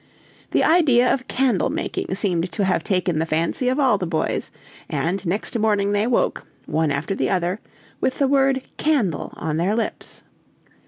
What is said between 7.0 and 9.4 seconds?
the other, with the word candle